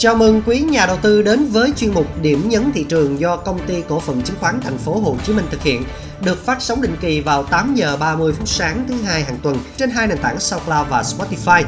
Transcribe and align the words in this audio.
Chào 0.00 0.14
mừng 0.14 0.42
quý 0.46 0.60
nhà 0.60 0.86
đầu 0.86 0.96
tư 1.02 1.22
đến 1.22 1.46
với 1.46 1.72
chuyên 1.76 1.94
mục 1.94 2.06
Điểm 2.22 2.48
nhấn 2.48 2.72
thị 2.72 2.86
trường 2.88 3.20
do 3.20 3.36
công 3.36 3.66
ty 3.66 3.82
cổ 3.88 4.00
phần 4.00 4.22
chứng 4.22 4.36
khoán 4.40 4.60
thành 4.60 4.78
phố 4.78 5.00
Hồ 5.00 5.16
Chí 5.24 5.32
Minh 5.32 5.44
thực 5.50 5.62
hiện, 5.62 5.84
được 6.24 6.44
phát 6.44 6.62
sóng 6.62 6.82
định 6.82 6.96
kỳ 7.00 7.20
vào 7.20 7.42
8 7.42 7.74
giờ 7.74 7.96
30 7.96 8.32
phút 8.32 8.48
sáng 8.48 8.84
thứ 8.88 8.94
hai 9.02 9.22
hàng 9.22 9.38
tuần 9.42 9.58
trên 9.76 9.90
hai 9.90 10.06
nền 10.06 10.18
tảng 10.18 10.40
SoundCloud 10.40 10.88
và 10.88 11.02
Spotify. 11.02 11.64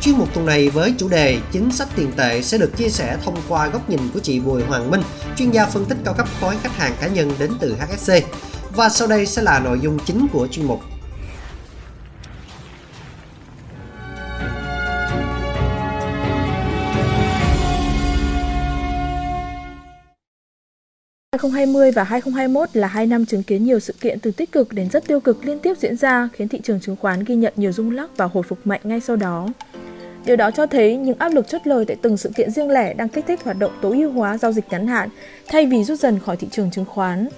Chuyên 0.00 0.14
mục 0.18 0.34
tuần 0.34 0.46
này 0.46 0.68
với 0.68 0.94
chủ 0.98 1.08
đề 1.08 1.38
chính 1.52 1.72
sách 1.72 1.88
tiền 1.96 2.12
tệ 2.16 2.42
sẽ 2.42 2.58
được 2.58 2.76
chia 2.76 2.88
sẻ 2.88 3.16
thông 3.24 3.36
qua 3.48 3.68
góc 3.68 3.90
nhìn 3.90 4.00
của 4.14 4.20
chị 4.20 4.40
Bùi 4.40 4.62
Hoàng 4.62 4.90
Minh, 4.90 5.02
chuyên 5.36 5.50
gia 5.50 5.66
phân 5.66 5.84
tích 5.84 5.98
cao 6.04 6.14
cấp 6.14 6.28
khối 6.40 6.54
khách 6.62 6.76
hàng 6.76 6.92
cá 7.00 7.06
nhân 7.06 7.32
đến 7.38 7.50
từ 7.60 7.74
HSC. 7.74 8.12
Và 8.76 8.88
sau 8.88 9.08
đây 9.08 9.26
sẽ 9.26 9.42
là 9.42 9.60
nội 9.60 9.78
dung 9.82 9.98
chính 10.06 10.26
của 10.32 10.46
chuyên 10.50 10.66
mục. 10.66 10.93
2020 21.34 21.90
và 21.90 22.04
2021 22.04 22.68
là 22.72 22.88
hai 22.88 23.06
năm 23.06 23.26
chứng 23.26 23.42
kiến 23.42 23.64
nhiều 23.64 23.80
sự 23.80 23.94
kiện 24.00 24.20
từ 24.20 24.30
tích 24.30 24.52
cực 24.52 24.72
đến 24.72 24.90
rất 24.90 25.06
tiêu 25.06 25.20
cực 25.20 25.44
liên 25.44 25.58
tiếp 25.58 25.78
diễn 25.78 25.96
ra, 25.96 26.28
khiến 26.32 26.48
thị 26.48 26.60
trường 26.62 26.80
chứng 26.80 26.96
khoán 26.96 27.24
ghi 27.24 27.34
nhận 27.34 27.52
nhiều 27.56 27.72
rung 27.72 27.90
lắc 27.90 28.16
và 28.16 28.24
hồi 28.24 28.42
phục 28.42 28.58
mạnh 28.64 28.80
ngay 28.84 29.00
sau 29.00 29.16
đó. 29.16 29.48
Điều 30.26 30.36
đó 30.36 30.50
cho 30.50 30.66
thấy 30.66 30.96
những 30.96 31.18
áp 31.18 31.28
lực 31.28 31.48
chốt 31.48 31.60
lời 31.64 31.84
tại 31.84 31.96
từng 32.02 32.16
sự 32.16 32.30
kiện 32.36 32.50
riêng 32.50 32.70
lẻ 32.70 32.94
đang 32.94 33.08
kích 33.08 33.26
thích 33.26 33.40
hoạt 33.44 33.58
động 33.58 33.72
tối 33.82 33.96
ưu 33.96 34.10
hóa 34.10 34.38
giao 34.38 34.52
dịch 34.52 34.64
ngắn 34.70 34.86
hạn 34.86 35.08
thay 35.48 35.66
vì 35.66 35.84
rút 35.84 36.00
dần 36.00 36.18
khỏi 36.18 36.36
thị 36.36 36.48
trường 36.50 36.70
chứng 36.70 36.84
khoán. 36.84 37.28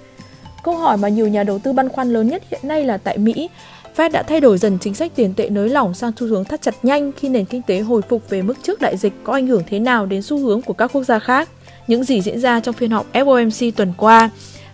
Câu 0.63 0.75
hỏi 0.75 0.97
mà 0.97 1.09
nhiều 1.09 1.27
nhà 1.27 1.43
đầu 1.43 1.59
tư 1.59 1.73
băn 1.73 1.89
khoăn 1.89 2.13
lớn 2.13 2.27
nhất 2.27 2.43
hiện 2.51 2.61
nay 2.63 2.83
là 2.83 2.97
tại 2.97 3.17
Mỹ, 3.17 3.49
Fed 3.95 4.11
đã 4.11 4.23
thay 4.23 4.41
đổi 4.41 4.57
dần 4.57 4.77
chính 4.81 4.93
sách 4.93 5.11
tiền 5.15 5.33
tệ 5.33 5.49
nới 5.49 5.69
lỏng 5.69 5.93
sang 5.93 6.11
xu 6.19 6.27
hướng 6.27 6.45
thắt 6.45 6.61
chặt 6.61 6.75
nhanh 6.83 7.11
khi 7.11 7.29
nền 7.29 7.45
kinh 7.45 7.61
tế 7.61 7.79
hồi 7.79 8.01
phục 8.09 8.29
về 8.29 8.41
mức 8.41 8.53
trước 8.63 8.81
đại 8.81 8.97
dịch 8.97 9.13
có 9.23 9.33
ảnh 9.33 9.47
hưởng 9.47 9.63
thế 9.69 9.79
nào 9.79 10.05
đến 10.05 10.21
xu 10.21 10.37
hướng 10.37 10.61
của 10.61 10.73
các 10.73 10.87
quốc 10.93 11.03
gia 11.03 11.19
khác 11.19 11.49
những 11.87 12.03
gì 12.03 12.21
diễn 12.21 12.39
ra 12.39 12.59
trong 12.59 12.75
phiên 12.75 12.91
họp 12.91 13.13
FOMC 13.13 13.71
tuần 13.75 13.93
qua. 13.97 14.29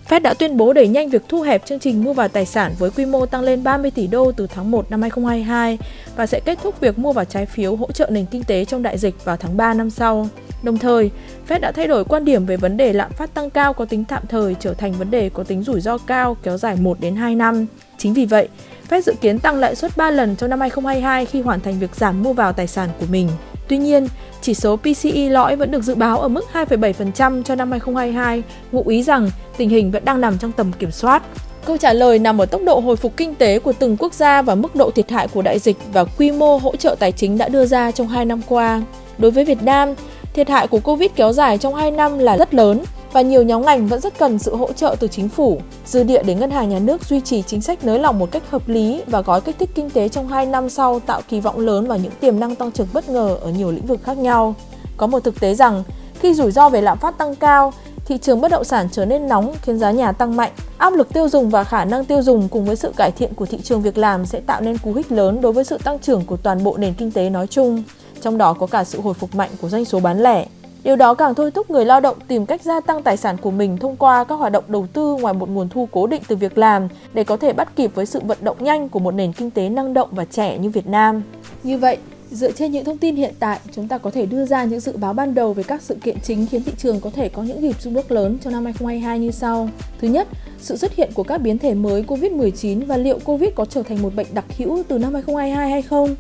Fed 0.10 0.22
đã 0.22 0.34
tuyên 0.34 0.58
bố 0.58 0.74
đẩy 0.74 0.88
nhanh 0.88 1.10
việc 1.10 1.22
thu 1.30 1.42
hẹp 1.42 1.66
chương 1.66 1.80
trình 1.80 2.04
mua 2.04 2.14
vào 2.14 2.28
tài 2.28 2.46
sản 2.46 2.74
với 2.80 2.90
quy 2.90 3.06
mô 3.06 3.26
tăng 3.26 3.42
lên 3.42 3.64
30 3.64 3.92
tỷ 3.92 4.08
đô 4.08 4.32
từ 4.32 4.48
tháng 4.48 4.72
1 4.72 4.92
năm 4.92 5.02
2022 5.02 5.78
và 6.16 6.26
sẽ 6.26 6.40
kết 6.40 6.60
thúc 6.64 6.80
việc 6.80 7.00
mua 7.00 7.14
vào 7.14 7.26
trái 7.26 7.46
phiếu 7.46 7.76
hỗ 7.76 7.92
trợ 7.92 8.10
nền 8.12 8.26
kinh 8.26 8.44
tế 8.44 8.66
trong 8.66 8.84
đại 8.84 8.98
dịch 8.98 9.26
vào 9.26 9.38
tháng 9.38 9.58
3 9.58 9.74
năm 9.74 9.90
sau. 9.90 10.30
Đồng 10.64 10.78
thời, 10.78 11.12
Fed 11.48 11.60
đã 11.60 11.72
thay 11.72 11.88
đổi 11.88 12.06
quan 12.06 12.26
điểm 12.26 12.46
về 12.46 12.58
vấn 12.58 12.78
đề 12.78 12.94
lạm 12.94 13.12
phát 13.14 13.34
tăng 13.34 13.50
cao 13.50 13.74
có 13.74 13.86
tính 13.86 14.04
tạm 14.04 14.24
thời 14.30 14.56
trở 14.60 14.74
thành 14.74 14.94
vấn 14.94 15.12
đề 15.12 15.30
có 15.30 15.44
tính 15.44 15.64
rủi 15.64 15.82
ro 15.82 15.98
cao 15.98 16.38
kéo 16.44 16.58
dài 16.58 16.76
1 16.76 17.00
đến 17.00 17.16
2 17.16 17.36
năm. 17.36 17.66
Chính 17.98 18.14
vì 18.14 18.26
vậy, 18.26 18.48
Fed 18.90 19.02
dự 19.02 19.14
kiến 19.22 19.40
tăng 19.40 19.56
lãi 19.56 19.76
suất 19.76 19.98
3 19.98 20.12
lần 20.12 20.36
trong 20.36 20.50
năm 20.50 20.60
2022 20.60 21.26
khi 21.26 21.42
hoàn 21.42 21.60
thành 21.60 21.80
việc 21.80 21.96
giảm 21.96 22.24
mua 22.24 22.34
vào 22.34 22.54
tài 22.54 22.68
sản 22.68 22.90
của 23.00 23.06
mình. 23.12 23.30
Tuy 23.68 23.78
nhiên, 23.78 24.08
chỉ 24.42 24.54
số 24.54 24.76
PCE 24.76 25.30
lõi 25.30 25.56
vẫn 25.56 25.72
được 25.72 25.84
dự 25.84 25.96
báo 25.96 26.20
ở 26.20 26.28
mức 26.28 26.46
2,7% 26.54 27.44
cho 27.44 27.56
năm 27.56 27.72
2022, 27.72 28.44
ngụ 28.72 28.84
ý 28.88 29.04
rằng 29.04 29.30
tình 29.58 29.70
hình 29.70 29.92
vẫn 29.92 30.06
đang 30.06 30.22
nằm 30.22 30.38
trong 30.38 30.52
tầm 30.52 30.72
kiểm 30.80 30.92
soát. 30.92 31.24
Câu 31.66 31.78
trả 31.78 31.94
lời 31.94 32.20
nằm 32.20 32.42
ở 32.42 32.46
tốc 32.46 32.62
độ 32.66 32.80
hồi 32.80 32.96
phục 32.96 33.18
kinh 33.18 33.36
tế 33.36 33.60
của 33.60 33.74
từng 33.80 33.98
quốc 33.98 34.14
gia 34.14 34.42
và 34.42 34.56
mức 34.56 34.76
độ 34.76 34.92
thiệt 34.92 35.12
hại 35.12 35.28
của 35.28 35.42
đại 35.42 35.60
dịch 35.60 35.78
và 35.94 36.04
quy 36.04 36.32
mô 36.32 36.58
hỗ 36.58 36.76
trợ 36.76 36.96
tài 37.00 37.12
chính 37.12 37.38
đã 37.38 37.50
đưa 37.50 37.66
ra 37.66 37.92
trong 37.92 38.08
2 38.08 38.26
năm 38.26 38.42
qua. 38.48 38.82
Đối 39.18 39.32
với 39.32 39.46
Việt 39.46 39.64
Nam, 39.64 39.94
thiệt 40.34 40.50
hại 40.50 40.68
của 40.68 40.80
Covid 40.80 41.12
kéo 41.16 41.34
dài 41.34 41.58
trong 41.58 41.76
2 41.76 41.92
năm 41.92 42.20
là 42.20 42.38
rất 42.38 42.54
lớn 42.54 42.84
và 43.14 43.22
nhiều 43.22 43.44
nhóm 43.44 43.66
ngành 43.66 43.88
vẫn 43.88 44.02
rất 44.02 44.20
cần 44.20 44.40
sự 44.40 44.56
hỗ 44.56 44.74
trợ 44.74 44.96
từ 45.00 45.08
chính 45.08 45.30
phủ, 45.30 45.62
dư 45.86 46.04
địa 46.04 46.24
để 46.24 46.36
ngân 46.36 46.52
hàng 46.52 46.70
nhà 46.70 46.80
nước 46.80 47.04
duy 47.06 47.22
trì 47.22 47.42
chính 47.42 47.62
sách 47.62 47.86
nới 47.86 48.00
lỏng 48.00 48.20
một 48.20 48.32
cách 48.32 48.44
hợp 48.50 48.70
lý 48.70 49.02
và 49.08 49.22
gói 49.22 49.42
kích 49.42 49.56
thích 49.60 49.70
kinh 49.76 49.90
tế 49.90 50.10
trong 50.10 50.28
2 50.28 50.46
năm 50.46 50.70
sau 50.70 51.00
tạo 51.00 51.22
kỳ 51.30 51.40
vọng 51.40 51.60
lớn 51.60 51.88
vào 51.88 51.98
những 51.98 52.12
tiềm 52.20 52.40
năng 52.40 52.56
tăng 52.56 52.72
trưởng 52.72 52.88
bất 52.94 53.10
ngờ 53.10 53.38
ở 53.42 53.50
nhiều 53.50 53.72
lĩnh 53.72 53.86
vực 53.86 54.00
khác 54.04 54.18
nhau. 54.18 54.56
Có 54.98 55.08
một 55.08 55.24
thực 55.24 55.40
tế 55.40 55.56
rằng, 55.56 55.84
khi 56.20 56.34
rủi 56.34 56.52
ro 56.52 56.70
về 56.70 56.82
lạm 56.82 56.98
phát 56.98 57.18
tăng 57.18 57.36
cao, 57.36 57.74
thị 58.06 58.18
trường 58.18 58.42
bất 58.42 58.52
động 58.52 58.64
sản 58.64 58.88
trở 58.92 59.06
nên 59.06 59.28
nóng 59.28 59.54
khiến 59.62 59.80
giá 59.80 59.92
nhà 59.92 60.12
tăng 60.12 60.36
mạnh. 60.36 60.52
Áp 60.78 60.94
lực 60.94 61.14
tiêu 61.14 61.30
dùng 61.30 61.50
và 61.50 61.64
khả 61.64 61.86
năng 61.86 62.06
tiêu 62.06 62.22
dùng 62.22 62.50
cùng 62.50 62.66
với 62.66 62.76
sự 62.76 62.92
cải 62.98 63.12
thiện 63.12 63.34
của 63.34 63.46
thị 63.46 63.58
trường 63.64 63.82
việc 63.82 63.98
làm 63.98 64.26
sẽ 64.26 64.40
tạo 64.40 64.62
nên 64.62 64.78
cú 64.78 64.94
hích 64.94 65.12
lớn 65.12 65.42
đối 65.42 65.54
với 65.54 65.64
sự 65.64 65.78
tăng 65.84 66.00
trưởng 66.00 66.26
của 66.26 66.38
toàn 66.38 66.64
bộ 66.64 66.78
nền 66.78 66.94
kinh 66.94 67.12
tế 67.12 67.30
nói 67.30 67.48
chung, 67.48 67.84
trong 68.22 68.38
đó 68.38 68.54
có 68.54 68.68
cả 68.68 68.84
sự 68.84 69.02
hồi 69.02 69.14
phục 69.14 69.36
mạnh 69.36 69.50
của 69.62 69.70
doanh 69.70 69.86
số 69.86 70.00
bán 70.00 70.24
lẻ. 70.24 70.46
Điều 70.84 70.96
đó 70.96 71.14
càng 71.14 71.36
thôi 71.36 71.52
thúc 71.52 71.70
người 71.70 71.86
lao 71.86 72.00
động 72.00 72.18
tìm 72.28 72.46
cách 72.46 72.62
gia 72.62 72.80
tăng 72.80 73.04
tài 73.04 73.18
sản 73.18 73.38
của 73.38 73.52
mình 73.52 73.78
thông 73.78 73.96
qua 73.96 74.24
các 74.24 74.36
hoạt 74.36 74.52
động 74.52 74.64
đầu 74.68 74.88
tư 74.94 75.16
ngoài 75.22 75.34
một 75.34 75.50
nguồn 75.50 75.70
thu 75.70 75.88
cố 75.92 76.08
định 76.08 76.22
từ 76.28 76.36
việc 76.36 76.58
làm 76.58 76.88
để 77.14 77.24
có 77.24 77.38
thể 77.38 77.54
bắt 77.54 77.76
kịp 77.76 77.96
với 77.96 78.06
sự 78.06 78.20
vận 78.24 78.38
động 78.42 78.64
nhanh 78.64 78.90
của 78.90 79.00
một 79.00 79.12
nền 79.12 79.34
kinh 79.34 79.52
tế 79.52 79.70
năng 79.70 79.94
động 79.94 80.10
và 80.12 80.26
trẻ 80.26 80.58
như 80.58 80.70
Việt 80.70 80.88
Nam. 80.88 81.24
Như 81.64 81.78
vậy, 81.78 81.98
dựa 82.32 82.52
trên 82.52 82.72
những 82.72 82.86
thông 82.86 82.98
tin 82.98 83.16
hiện 83.16 83.34
tại, 83.40 83.60
chúng 83.72 83.88
ta 83.88 83.98
có 83.98 84.12
thể 84.12 84.26
đưa 84.26 84.46
ra 84.46 84.64
những 84.64 84.80
dự 84.80 84.98
báo 84.98 85.14
ban 85.14 85.36
đầu 85.36 85.54
về 85.54 85.64
các 85.64 85.82
sự 85.82 85.96
kiện 86.04 86.20
chính 86.20 86.46
khiến 86.48 86.64
thị 86.64 86.72
trường 86.78 87.00
có 87.00 87.10
thể 87.10 87.30
có 87.30 87.44
những 87.44 87.62
nhịp 87.62 87.82
rung 87.82 87.94
bước 87.94 88.12
lớn 88.12 88.38
trong 88.42 88.54
năm 88.54 88.66
2022 88.66 89.20
như 89.20 89.32
sau. 89.32 89.70
Thứ 90.02 90.08
nhất, 90.08 90.28
sự 90.60 90.78
xuất 90.78 90.96
hiện 90.96 91.10
của 91.14 91.24
các 91.24 91.42
biến 91.42 91.58
thể 91.58 91.74
mới 91.74 92.04
COVID-19 92.04 92.86
và 92.86 92.98
liệu 92.98 93.20
COVID 93.20 93.50
có 93.56 93.66
trở 93.66 93.84
thành 93.84 94.02
một 94.02 94.16
bệnh 94.16 94.28
đặc 94.34 94.46
hữu 94.58 94.84
từ 94.88 94.98
năm 94.98 95.14
2022 95.14 95.70
hay 95.70 95.82
không? 95.82 96.16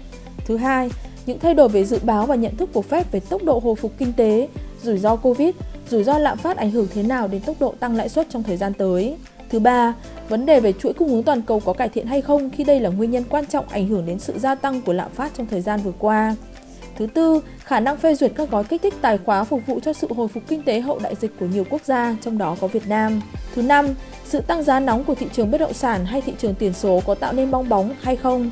Thứ 0.45 0.57
hai, 0.57 0.89
những 1.25 1.39
thay 1.39 1.53
đổi 1.53 1.69
về 1.69 1.85
dự 1.85 1.99
báo 2.03 2.25
và 2.25 2.35
nhận 2.35 2.55
thức 2.57 2.69
của 2.73 2.83
Fed 2.89 3.03
về 3.11 3.19
tốc 3.19 3.43
độ 3.43 3.59
hồi 3.59 3.75
phục 3.75 3.91
kinh 3.97 4.13
tế, 4.13 4.47
rủi 4.83 4.97
ro 4.97 5.15
Covid, 5.15 5.55
rủi 5.89 6.03
ro 6.03 6.17
lạm 6.17 6.37
phát 6.37 6.57
ảnh 6.57 6.71
hưởng 6.71 6.87
thế 6.93 7.03
nào 7.03 7.27
đến 7.27 7.41
tốc 7.41 7.55
độ 7.59 7.73
tăng 7.79 7.95
lãi 7.95 8.09
suất 8.09 8.27
trong 8.29 8.43
thời 8.43 8.57
gian 8.57 8.73
tới. 8.73 9.15
Thứ 9.49 9.59
ba, 9.59 9.93
vấn 10.29 10.45
đề 10.45 10.59
về 10.59 10.73
chuỗi 10.73 10.93
cung 10.93 11.07
ứng 11.07 11.23
toàn 11.23 11.41
cầu 11.41 11.59
có 11.59 11.73
cải 11.73 11.89
thiện 11.89 12.07
hay 12.07 12.21
không 12.21 12.49
khi 12.49 12.63
đây 12.63 12.79
là 12.79 12.89
nguyên 12.89 13.11
nhân 13.11 13.23
quan 13.29 13.45
trọng 13.45 13.67
ảnh 13.69 13.87
hưởng 13.87 14.05
đến 14.05 14.19
sự 14.19 14.39
gia 14.39 14.55
tăng 14.55 14.81
của 14.81 14.93
lạm 14.93 15.11
phát 15.11 15.31
trong 15.37 15.47
thời 15.47 15.61
gian 15.61 15.79
vừa 15.83 15.93
qua. 15.99 16.35
Thứ 16.97 17.07
tư, 17.13 17.41
khả 17.63 17.79
năng 17.79 17.97
phê 17.97 18.15
duyệt 18.15 18.31
các 18.35 18.51
gói 18.51 18.63
kích 18.63 18.81
thích 18.81 18.93
tài 19.01 19.17
khóa 19.17 19.43
phục 19.43 19.61
vụ 19.65 19.79
cho 19.79 19.93
sự 19.93 20.07
hồi 20.15 20.27
phục 20.27 20.43
kinh 20.47 20.63
tế 20.63 20.79
hậu 20.79 20.99
đại 20.99 21.15
dịch 21.21 21.31
của 21.39 21.45
nhiều 21.45 21.63
quốc 21.69 21.81
gia, 21.85 22.15
trong 22.21 22.37
đó 22.37 22.55
có 22.61 22.67
Việt 22.67 22.87
Nam. 22.87 23.21
Thứ 23.55 23.61
năm, 23.61 23.87
sự 24.25 24.41
tăng 24.41 24.63
giá 24.63 24.79
nóng 24.79 25.03
của 25.03 25.15
thị 25.15 25.25
trường 25.33 25.51
bất 25.51 25.57
động 25.57 25.73
sản 25.73 26.05
hay 26.05 26.21
thị 26.21 26.33
trường 26.37 26.55
tiền 26.55 26.73
số 26.73 27.01
có 27.05 27.15
tạo 27.15 27.33
nên 27.33 27.51
bong 27.51 27.69
bóng 27.69 27.89
hay 28.01 28.15
không? 28.15 28.51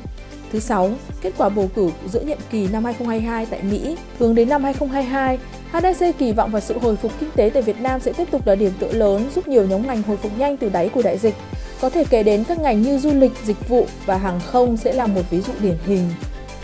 Thứ 0.52 0.60
sáu, 0.60 0.90
kết 1.22 1.32
quả 1.38 1.48
bầu 1.48 1.70
cử 1.74 1.90
giữa 2.12 2.20
nhiệm 2.20 2.38
kỳ 2.50 2.68
năm 2.68 2.84
2022 2.84 3.46
tại 3.46 3.62
Mỹ. 3.62 3.96
Hướng 4.18 4.34
đến 4.34 4.48
năm 4.48 4.64
2022, 4.64 5.38
HDC 5.72 6.18
kỳ 6.18 6.32
vọng 6.32 6.50
vào 6.50 6.60
sự 6.60 6.78
hồi 6.78 6.96
phục 6.96 7.12
kinh 7.20 7.30
tế 7.36 7.50
tại 7.54 7.62
Việt 7.62 7.80
Nam 7.80 8.00
sẽ 8.00 8.12
tiếp 8.12 8.28
tục 8.30 8.46
là 8.46 8.54
điểm 8.54 8.72
tựa 8.78 8.92
lớn 8.92 9.30
giúp 9.34 9.48
nhiều 9.48 9.66
nhóm 9.66 9.86
ngành 9.86 10.02
hồi 10.02 10.16
phục 10.16 10.38
nhanh 10.38 10.56
từ 10.56 10.68
đáy 10.68 10.88
của 10.88 11.02
đại 11.02 11.18
dịch. 11.18 11.34
Có 11.80 11.90
thể 11.90 12.04
kể 12.10 12.22
đến 12.22 12.44
các 12.44 12.60
ngành 12.60 12.82
như 12.82 12.98
du 12.98 13.10
lịch, 13.14 13.32
dịch 13.44 13.68
vụ 13.68 13.86
và 14.06 14.16
hàng 14.16 14.40
không 14.46 14.76
sẽ 14.76 14.92
là 14.92 15.06
một 15.06 15.22
ví 15.30 15.40
dụ 15.40 15.52
điển 15.62 15.76
hình. 15.86 16.08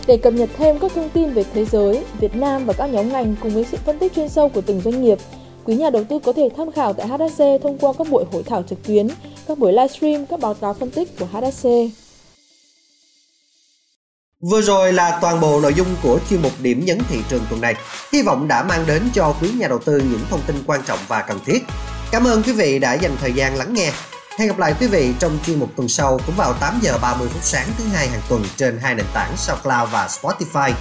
Để 0.06 0.16
cập 0.16 0.32
nhật 0.32 0.50
thêm 0.56 0.78
các 0.78 0.92
thông 0.94 1.08
tin 1.08 1.30
về 1.30 1.44
thế 1.54 1.64
giới, 1.64 2.04
Việt 2.20 2.36
Nam 2.36 2.66
và 2.66 2.72
các 2.72 2.86
nhóm 2.86 3.12
ngành 3.12 3.34
cùng 3.42 3.50
với 3.50 3.64
sự 3.64 3.76
phân 3.84 3.98
tích 3.98 4.14
chuyên 4.14 4.28
sâu 4.28 4.48
của 4.48 4.60
từng 4.60 4.80
doanh 4.80 5.02
nghiệp, 5.02 5.18
quý 5.64 5.76
nhà 5.76 5.90
đầu 5.90 6.04
tư 6.04 6.18
có 6.18 6.32
thể 6.32 6.48
tham 6.56 6.72
khảo 6.72 6.92
tại 6.92 7.08
HSC 7.08 7.44
thông 7.62 7.78
qua 7.78 7.92
các 7.98 8.06
buổi 8.10 8.24
hội 8.32 8.42
thảo 8.42 8.62
trực 8.62 8.82
tuyến, 8.82 9.08
các 9.48 9.58
buổi 9.58 9.72
livestream, 9.72 10.26
các 10.26 10.40
báo 10.40 10.54
cáo 10.54 10.74
phân 10.74 10.90
tích 10.90 11.18
của 11.18 11.26
HSC. 11.26 11.68
Vừa 14.40 14.62
rồi 14.62 14.92
là 14.92 15.18
toàn 15.20 15.40
bộ 15.40 15.60
nội 15.60 15.74
dung 15.74 15.96
của 16.02 16.18
chuyên 16.30 16.42
mục 16.42 16.52
điểm 16.60 16.84
nhấn 16.84 16.98
thị 17.08 17.20
trường 17.28 17.46
tuần 17.50 17.60
này. 17.60 17.74
Hy 18.12 18.22
vọng 18.22 18.48
đã 18.48 18.62
mang 18.62 18.86
đến 18.86 19.02
cho 19.14 19.34
quý 19.40 19.50
nhà 19.50 19.68
đầu 19.68 19.78
tư 19.78 20.02
những 20.10 20.20
thông 20.30 20.40
tin 20.46 20.62
quan 20.66 20.80
trọng 20.86 20.98
và 21.08 21.22
cần 21.22 21.40
thiết. 21.46 21.64
Cảm 22.10 22.24
ơn 22.26 22.42
quý 22.42 22.52
vị 22.52 22.78
đã 22.78 22.94
dành 22.94 23.16
thời 23.20 23.32
gian 23.32 23.56
lắng 23.56 23.74
nghe. 23.74 23.92
Hẹn 24.38 24.48
gặp 24.48 24.58
lại 24.58 24.74
quý 24.80 24.86
vị 24.86 25.14
trong 25.18 25.38
chuyên 25.46 25.58
mục 25.58 25.70
tuần 25.76 25.88
sau 25.88 26.20
cũng 26.26 26.34
vào 26.36 26.52
8 26.52 26.78
giờ 26.82 26.98
30 27.02 27.28
phút 27.28 27.42
sáng 27.44 27.66
thứ 27.78 27.84
hai 27.94 28.08
hàng 28.08 28.22
tuần 28.28 28.44
trên 28.56 28.78
hai 28.82 28.94
nền 28.94 29.06
tảng 29.14 29.36
SoundCloud 29.36 29.90
và 29.92 30.06
Spotify. 30.06 30.72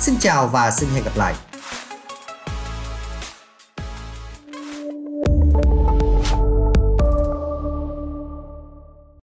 Xin 0.00 0.14
chào 0.20 0.46
và 0.46 0.70
xin 0.70 0.88
hẹn 0.94 1.04
gặp 1.04 1.16
lại. 1.16 1.34